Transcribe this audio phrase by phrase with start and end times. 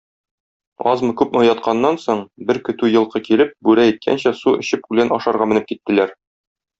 [0.91, 6.17] Азмы-күпме ятканнан соң, бер көтү елкы килеп, бүре әйткәнчә су эчеп үлән ашарга менеп киттеләр.